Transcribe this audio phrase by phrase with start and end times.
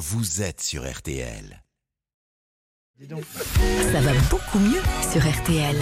[0.00, 1.62] vous êtes sur RTL.
[3.92, 4.80] Ça va beaucoup mieux
[5.12, 5.76] sur RTL.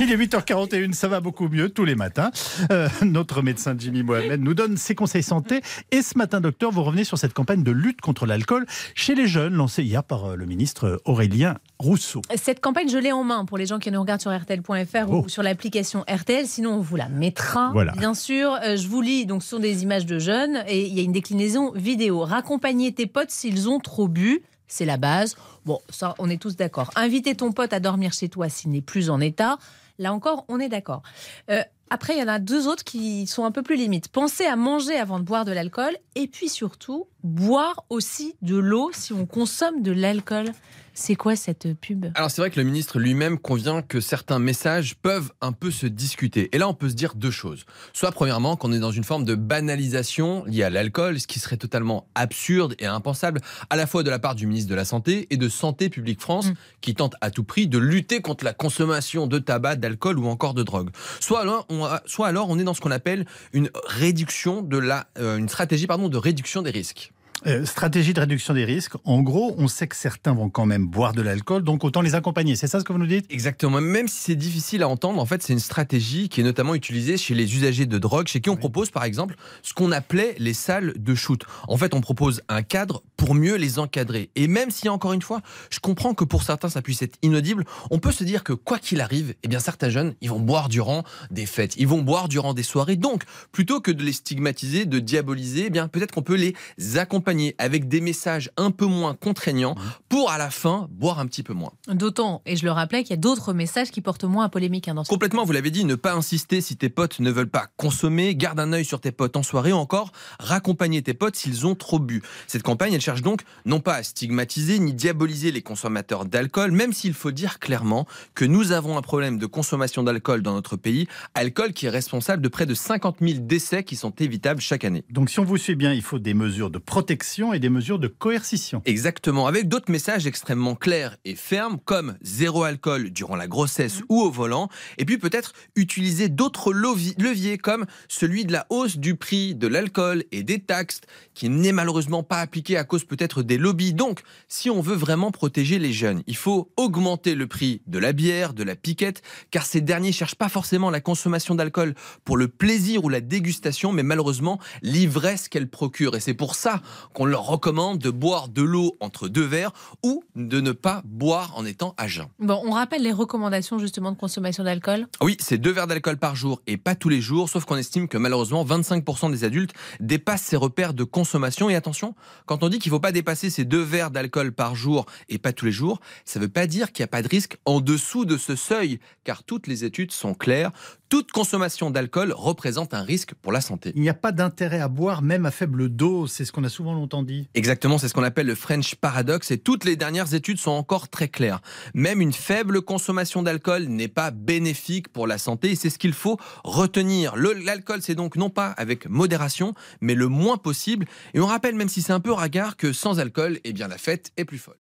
[0.00, 2.30] Il est 8h41, ça va beaucoup mieux tous les matins.
[2.70, 5.62] Euh, notre médecin Jimmy Mohamed nous donne ses conseils santé.
[5.90, 9.26] Et ce matin, docteur, vous revenez sur cette campagne de lutte contre l'alcool chez les
[9.26, 12.20] jeunes, lancée hier par euh, le ministre Aurélien Rousseau.
[12.36, 15.22] Cette campagne, je l'ai en main pour les gens qui nous regardent sur RTL.fr Oh.
[15.24, 16.46] ou sur l'application RTL.
[16.46, 17.92] Sinon, on vous la mettra, Voilà.
[17.92, 18.58] bien sûr.
[18.62, 21.02] Euh, je vous lis, donc ce sont des images de jeunes et il y a
[21.02, 22.20] une déclinaison vidéo.
[22.20, 24.42] Raccompagner tes potes s'ils ont trop bu.
[24.70, 25.36] C'est la base.
[25.66, 26.90] Bon, ça, on est tous d'accord.
[26.94, 29.58] Inviter ton pote à dormir chez toi s'il n'est plus en état.
[29.98, 31.02] Là encore, on est d'accord.
[31.50, 34.08] Euh, après, il y en a deux autres qui sont un peu plus limites.
[34.08, 38.90] Pensez à manger avant de boire de l'alcool et puis surtout, boire aussi de l'eau
[38.92, 40.46] si on consomme de l'alcool.
[40.92, 42.06] C'est quoi cette pub?
[42.16, 45.86] Alors c'est vrai que le ministre lui-même convient que certains messages peuvent un peu se
[45.86, 46.48] discuter.
[46.52, 47.64] Et là on peut se dire deux choses.
[47.92, 51.56] Soit premièrement qu'on est dans une forme de banalisation liée à l'alcool, ce qui serait
[51.56, 53.40] totalement absurde et impensable
[53.70, 56.20] à la fois de la part du ministre de la Santé et de Santé publique
[56.20, 56.54] France Mm.
[56.80, 60.54] qui tente à tout prix de lutter contre la consommation de tabac, d'alcool ou encore
[60.54, 60.90] de drogue.
[61.20, 64.76] Soit alors on, a- soit alors on est dans ce qu'on appelle une réduction de
[64.78, 67.09] la, euh, une stratégie pardon, de réduction des risques.
[67.46, 68.92] Euh, stratégie de réduction des risques.
[69.04, 72.14] En gros, on sait que certains vont quand même boire de l'alcool, donc autant les
[72.14, 72.54] accompagner.
[72.54, 73.24] C'est ça ce que vous nous dites?
[73.30, 73.80] Exactement.
[73.80, 77.16] Même si c'est difficile à entendre, en fait, c'est une stratégie qui est notamment utilisée
[77.16, 78.58] chez les usagers de drogue, chez qui on Oui.
[78.58, 81.42] propose, par exemple, ce qu'on appelait les salles de shoot.
[81.66, 84.28] En fait, on propose un cadre pour mieux les encadrer.
[84.36, 87.64] Et même si, encore une fois, je comprends que pour certains, ça puisse être inaudible,
[87.90, 90.68] on peut se dire que quoi qu'il arrive, eh bien, certains jeunes, ils vont boire
[90.68, 92.96] durant des fêtes, ils vont boire durant des soirées.
[92.96, 96.54] Donc, plutôt que de les stigmatiser, de diaboliser, eh bien, peut-être qu'on peut les
[96.98, 99.74] accompagner avec des messages un peu moins contraignants
[100.08, 101.72] pour, à la fin, boire un petit peu moins.
[101.88, 104.88] D'autant, et je le rappelais, qu'il y a d'autres messages qui portent moins à polémique
[104.88, 107.48] hein, dans ce Complètement, vous l'avez dit, ne pas insister si tes potes ne veulent
[107.48, 111.36] pas consommer, garde un œil sur tes potes en soirée ou encore raccompagner tes potes
[111.36, 112.22] s'ils ont trop bu.
[112.46, 116.92] Cette campagne, elle cherche donc non pas à stigmatiser ni diaboliser les consommateurs d'alcool, même
[116.92, 121.06] s'il faut dire clairement que nous avons un problème de consommation d'alcool dans notre pays,
[121.34, 125.04] alcool qui est responsable de près de 50 000 décès qui sont évitables chaque année.
[125.10, 127.19] Donc si on vous suit bien, il faut des mesures de protection
[127.52, 128.80] et des mesures de coercition.
[128.86, 134.22] Exactement, avec d'autres messages extrêmement clairs et fermes comme zéro alcool durant la grossesse ou
[134.22, 139.54] au volant, et puis peut-être utiliser d'autres leviers comme celui de la hausse du prix
[139.54, 141.02] de l'alcool et des taxes
[141.34, 143.92] qui n'est malheureusement pas appliqué à cause peut-être des lobbies.
[143.92, 148.12] Donc, si on veut vraiment protéger les jeunes, il faut augmenter le prix de la
[148.12, 151.94] bière, de la piquette, car ces derniers cherchent pas forcément la consommation d'alcool
[152.24, 156.16] pour le plaisir ou la dégustation, mais malheureusement l'ivresse qu'elle procure.
[156.16, 156.80] Et c'est pour ça
[157.12, 159.72] qu'on leur recommande de boire de l'eau entre deux verres
[160.02, 162.26] ou de ne pas boire en étant à jeun.
[162.38, 165.06] Bon, on rappelle les recommandations justement de consommation d'alcool.
[165.20, 168.08] Oui, c'est deux verres d'alcool par jour et pas tous les jours, sauf qu'on estime
[168.08, 171.70] que malheureusement 25% des adultes dépassent ces repères de consommation.
[171.70, 172.14] Et attention,
[172.46, 175.38] quand on dit qu'il ne faut pas dépasser ces deux verres d'alcool par jour et
[175.38, 177.58] pas tous les jours, ça ne veut pas dire qu'il n'y a pas de risque
[177.64, 180.70] en dessous de ce seuil, car toutes les études sont claires.
[181.10, 183.90] Toute consommation d'alcool représente un risque pour la santé.
[183.96, 186.68] Il n'y a pas d'intérêt à boire même à faible dose, c'est ce qu'on a
[186.68, 187.48] souvent longtemps dit.
[187.54, 191.08] Exactement, c'est ce qu'on appelle le French paradox et toutes les dernières études sont encore
[191.08, 191.62] très claires.
[191.94, 196.12] Même une faible consommation d'alcool n'est pas bénéfique pour la santé et c'est ce qu'il
[196.12, 197.34] faut retenir.
[197.34, 201.06] L'alcool, c'est donc non pas avec modération, mais le moins possible.
[201.34, 203.98] Et on rappelle, même si c'est un peu ragard, que sans alcool, eh bien la
[203.98, 204.78] fête est plus folle.